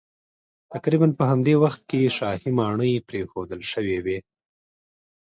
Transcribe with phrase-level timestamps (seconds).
[0.73, 4.17] تقریبا په همدې وخت کې شاهي ماڼۍ پرېښودل شوې وې